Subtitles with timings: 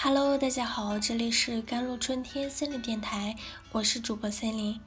[0.00, 3.34] Hello，大家好，这里是甘露春天森林电台，
[3.72, 4.80] 我是主播森林。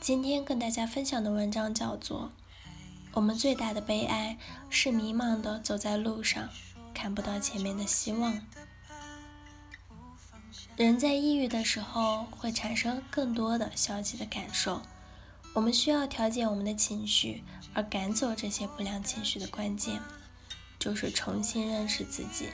[0.00, 2.30] 今天跟大家分享的文章叫做
[3.14, 4.38] 《我们最大的悲哀
[4.70, 6.48] 是迷茫的走在路上，
[6.94, 8.34] 看不到前面的希望》。
[10.76, 14.80] 人在抑郁的时候会产生更多的消极的感受，
[15.54, 17.42] 我们需要调节我们的情绪，
[17.74, 20.00] 而赶走这些不良情绪的关键，
[20.78, 22.50] 就是重新认识自己。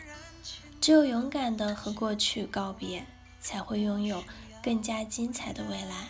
[0.82, 3.07] 只有勇敢地和过去告别，
[3.41, 4.25] 才会拥有
[4.61, 6.08] 更加精彩的未来。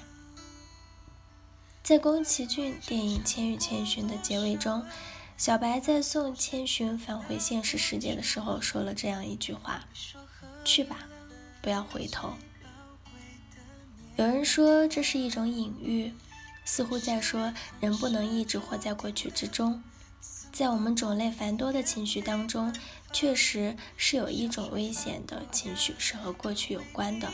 [1.82, 4.82] 在宫崎骏电影《千与千寻》的结尾中，
[5.36, 9.84] 小白在送千寻返回现实世界的时候说了这样一句话
[10.64, 11.00] ：“去吧，
[11.60, 12.32] 不要回头。”
[14.16, 16.14] 有人说这是一种隐喻，
[16.64, 19.82] 似乎在说人不能一直活在过去之中。
[20.52, 22.74] 在我们种类繁多的情绪当中，
[23.10, 27.32] 确实是有一种危险的情绪是和过去有关的，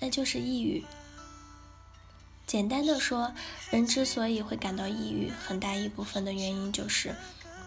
[0.00, 0.82] 那就是抑郁。
[2.46, 3.32] 简单的说，
[3.70, 7.14] 人之所以会感到抑郁，很大一部分的原因就是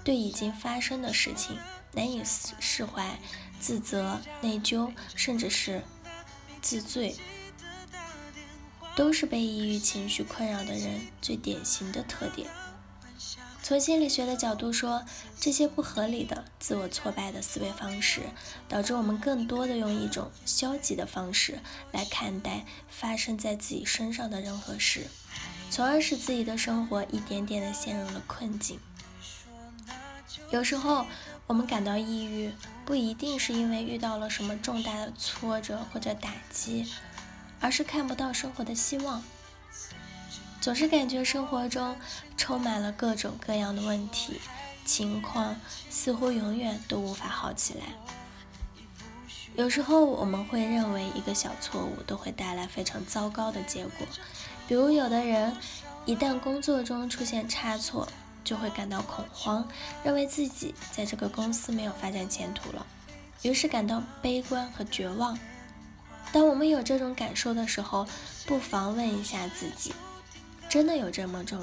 [0.03, 1.57] 对已经发生的事情
[1.93, 3.19] 难以释怀、
[3.59, 5.83] 自责、内疚，甚至是
[6.61, 7.15] 自罪，
[8.95, 12.47] 都是被抑郁情绪困扰的人最典型的特点。
[13.67, 15.03] 从心理学的角度说，
[15.41, 18.21] 这些不合理的、自我挫败的思维方式，
[18.69, 21.59] 导致我们更多的用一种消极的方式
[21.91, 25.07] 来看待发生在自己身上的任何事，
[25.69, 28.79] 从而使自己的生活一点点的陷入了困境。
[30.49, 31.05] 有时候，
[31.45, 32.49] 我们感到抑郁，
[32.85, 36.87] 不一定是因为遇到了什么重大的挫折或者打击，
[37.59, 39.21] 而是看不到生活的希望。
[40.67, 41.95] 总是感觉生活中
[42.35, 44.41] 充满了各种各样的问题
[44.83, 45.55] 情况，
[45.89, 47.85] 似乎永远都无法好起来。
[49.55, 54.05] 有时候我们会认为一个小错误都会带来非常糟糕的结果，
[54.67, 55.55] 比如有的人
[56.05, 58.05] 一旦工作中出现差错，
[58.43, 59.65] 就会感到恐慌，
[60.03, 62.85] 认为自己在这个公司没有发展前途了，
[63.41, 65.39] 于是感到悲观和绝望。
[66.33, 68.05] 当我们有这种感受的时候，
[68.45, 69.93] 不妨问一下自己。
[70.69, 71.61] 真的有这么重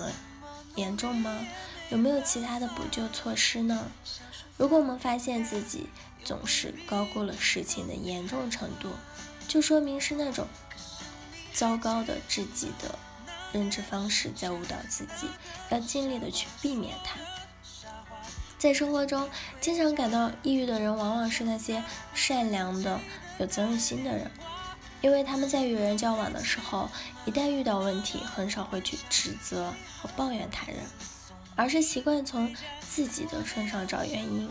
[0.76, 1.46] 严重吗？
[1.90, 3.86] 有没有其他的补救措施呢？
[4.56, 5.88] 如果我们发现自己
[6.24, 8.88] 总是高估了事情的严重程度，
[9.46, 10.46] 就说明是那种
[11.52, 12.98] 糟糕的自己的
[13.52, 15.28] 认知方式在误导自己，
[15.70, 17.20] 要尽力的去避免它。
[18.58, 19.28] 在生活中，
[19.60, 22.98] 经常感到抑郁的人，往往是那些善良的、
[23.38, 24.30] 有责任心的人。
[25.04, 26.88] 因为他们在与人交往的时候，
[27.26, 29.70] 一旦遇到问题，很少会去指责
[30.00, 30.78] 和抱怨他人，
[31.54, 34.48] 而是习惯从自己的身上找原因。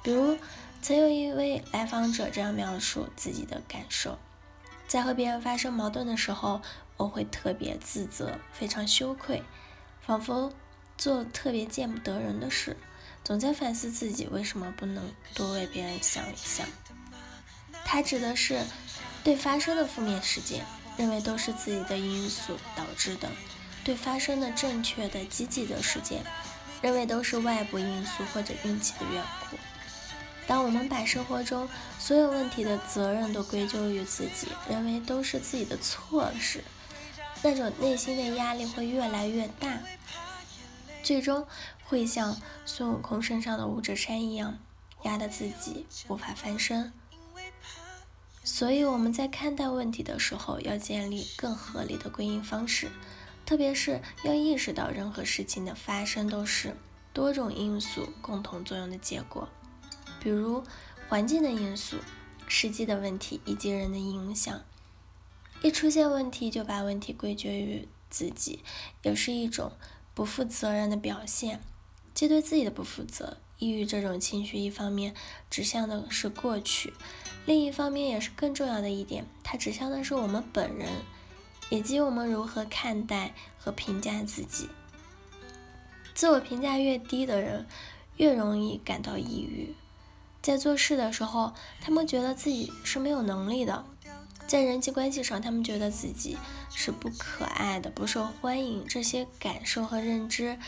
[0.00, 0.38] 比如，
[0.80, 4.16] 曾有一位来访者这样描述自己的感受：
[4.86, 6.62] 在和别人发生矛盾的时候，
[6.96, 9.42] 我会特别自责，非常羞愧，
[10.00, 10.52] 仿佛
[10.96, 12.76] 做特别见不得人的事，
[13.24, 16.64] 总在反思自己为什么不能多为别人想一想。
[17.84, 18.62] 他指的是。
[19.28, 20.64] 对发生的负面事件，
[20.96, 23.28] 认为都是自己的因素导致的；
[23.84, 26.24] 对发生的正确的、积极的事件，
[26.80, 29.58] 认为都是外部因素或者运气的缘故。
[30.46, 31.68] 当我们把生活中
[31.98, 36.64] 所有问题的责任都归咎于自己，认为都是自己的错时，
[37.42, 39.78] 那种内心的压力会越来越大，
[41.02, 41.46] 最终
[41.84, 42.34] 会像
[42.64, 44.58] 孙悟空身上的五指山一样，
[45.02, 46.90] 压得自己无法翻身。
[48.50, 52.90] 所以我们在看待问题的时候，要建立更合理的归因方式，
[53.44, 56.74] 特别是要意识到任何事情的发生都是
[57.12, 59.46] 多种因素共同作用的结果，
[60.18, 60.64] 比如
[61.10, 61.98] 环境的因素、
[62.48, 64.58] 实际的问题以及人的影响。
[65.62, 68.60] 一出现问题就把问题归结于自己，
[69.02, 69.72] 也是一种
[70.14, 71.60] 不负责任的表现，
[72.14, 73.36] 既对自己的不负责。
[73.58, 75.14] 抑郁这种情绪，一方面
[75.50, 76.94] 指向的是过去。
[77.48, 80.86] 另一方面，也是更重要的一点，它指向的是我们本人，
[81.70, 84.68] 以及我们如何看待和评价自己。
[86.14, 87.66] 自我评价越低的人，
[88.18, 89.74] 越容易感到抑郁。
[90.42, 93.82] 在做事的时候，他们觉得自己是没有能力的；
[94.46, 96.36] 在人际关系上，他们觉得自己
[96.74, 98.84] 是不可爱的、不受欢迎。
[98.86, 100.58] 这些感受和认知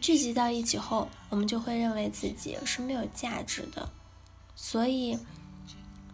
[0.00, 3.90] 聚集到一起后，我们就会认为自己是没有价值的。
[4.56, 5.18] 所以。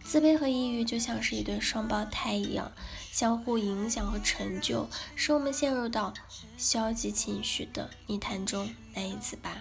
[0.07, 2.71] 自卑和抑郁就像是一对双胞胎一样，
[3.11, 6.13] 相互影响和成就，使我们陷入到
[6.57, 9.57] 消极情绪的泥潭中难以自拔。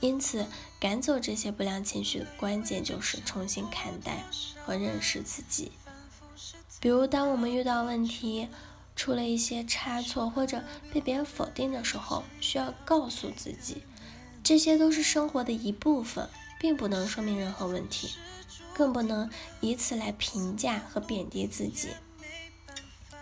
[0.00, 0.46] 因此，
[0.80, 4.24] 赶走这些不良情绪的关键就是重新看待
[4.64, 5.70] 和认识自己。
[6.80, 8.48] 比如，当我们遇到问题，
[8.96, 10.64] 出了一些差错或者
[10.94, 13.82] 被别人否定的时候，需要告诉自己，
[14.42, 16.26] 这些都是生活的一部分，
[16.58, 18.12] 并不能说明任何问题，
[18.74, 19.30] 更不能
[19.60, 21.88] 以此来评价和贬低自己。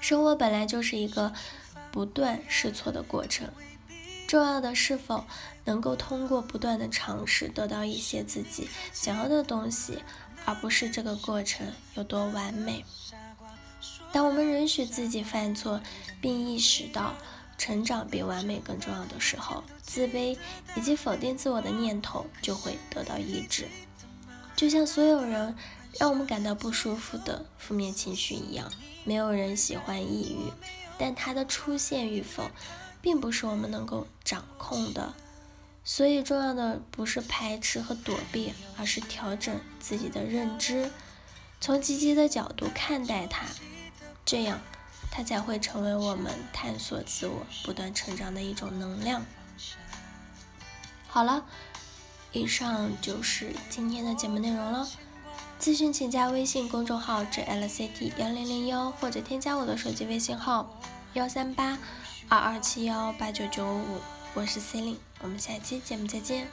[0.00, 1.32] 生活本来就是一个
[1.91, 3.49] 不断试错的过程。
[4.26, 5.25] 重要的是否
[5.64, 9.99] 能够通过不断的尝试得到一些自己想要的东西，
[10.44, 11.67] 而不是这个过程
[11.97, 12.85] 有多完美。
[14.12, 15.81] 当我们允许自己犯错，
[16.20, 17.14] 并意识到
[17.58, 20.38] 成长比完美更重要的时候，自卑
[20.76, 23.67] 以及否定自我的念头就会得到抑制。
[24.61, 25.57] 就像所有人
[25.99, 28.71] 让我们感到不舒服的负面情绪一样，
[29.05, 30.53] 没有人喜欢抑郁，
[30.99, 32.51] 但它的出现与否。
[33.01, 35.15] 并不是我们能够掌控的，
[35.83, 40.91] 所以重要的不是排斥和躲避，而是调整自己的认知，
[41.62, 43.47] 从积极的角度看待它，
[44.27, 44.61] 这样
[45.11, 49.25] 它才会成为我们探索自我、不断成长的一种能量。
[51.09, 51.47] 好了，
[52.32, 54.88] 以上就是今天的节目内容了。
[55.61, 60.81] 咨询请加微信公众号 jlc t 幺零零幺，或者添加我的手机微信号
[61.15, 61.79] 幺三八。
[62.29, 63.99] 二二七幺八九九五，
[64.35, 66.47] 我是 Celine，我们下期节目再见。